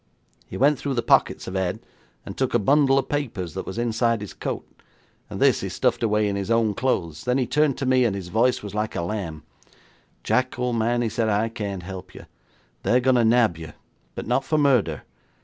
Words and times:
He 0.47 0.57
went 0.57 0.79
through 0.79 0.95
the 0.95 1.03
pockets 1.03 1.45
of 1.47 1.55
Ed, 1.55 1.79
and 2.25 2.35
took 2.35 2.55
a 2.55 2.57
bundle 2.57 2.97
of 2.97 3.07
papers 3.07 3.53
that 3.53 3.67
was 3.67 3.77
inside 3.77 4.21
his 4.21 4.33
coat, 4.33 4.67
and 5.29 5.39
this 5.39 5.61
he 5.61 5.69
stuffed 5.69 6.01
away 6.01 6.27
in 6.27 6.35
his 6.35 6.49
own 6.49 6.73
clothes. 6.73 7.23
Then 7.25 7.37
he 7.37 7.45
turned 7.45 7.77
to 7.77 7.85
me, 7.85 8.03
and 8.03 8.15
his 8.15 8.29
voice 8.29 8.63
was 8.63 8.73
like 8.73 8.95
a 8.95 9.03
lamb. 9.03 9.43
'"Jack, 10.23 10.57
old 10.57 10.77
man," 10.77 11.03
he 11.03 11.09
said, 11.09 11.29
"I 11.29 11.49
can't 11.49 11.83
help 11.83 12.15
you. 12.15 12.25
They're 12.81 12.99
going 12.99 13.15
to 13.17 13.23
nab 13.23 13.59
you, 13.59 13.73
but 14.15 14.25
not 14.25 14.43
for 14.43 14.57
murder. 14.57 15.03